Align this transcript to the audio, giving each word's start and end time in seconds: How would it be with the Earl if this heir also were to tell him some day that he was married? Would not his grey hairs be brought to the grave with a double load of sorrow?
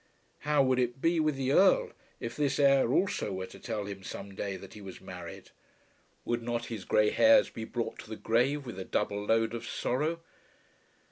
How 0.39 0.63
would 0.63 0.79
it 0.79 0.99
be 0.99 1.19
with 1.19 1.35
the 1.35 1.51
Earl 1.51 1.91
if 2.19 2.35
this 2.35 2.57
heir 2.57 2.91
also 2.91 3.31
were 3.31 3.45
to 3.45 3.59
tell 3.59 3.85
him 3.85 4.01
some 4.01 4.33
day 4.33 4.57
that 4.57 4.73
he 4.73 4.81
was 4.81 4.99
married? 4.99 5.51
Would 6.25 6.41
not 6.41 6.65
his 6.73 6.85
grey 6.85 7.11
hairs 7.11 7.51
be 7.51 7.65
brought 7.65 7.99
to 7.99 8.09
the 8.09 8.15
grave 8.15 8.65
with 8.65 8.79
a 8.79 8.83
double 8.83 9.23
load 9.23 9.53
of 9.53 9.63
sorrow? 9.67 10.21